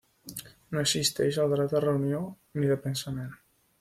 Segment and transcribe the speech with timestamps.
[0.77, 2.23] No existeix el dret de reunió
[2.61, 3.31] ni de pensament.